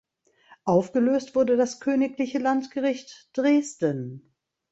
[0.63, 4.33] Aufgelöst wurde das Königliche Landgericht Dresden.